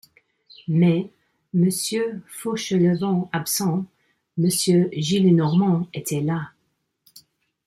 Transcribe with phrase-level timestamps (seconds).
[0.67, 1.11] Mais,
[1.53, 3.85] Monsieur Fauchelevent absent,
[4.39, 6.53] Monsieur Gillenormand était là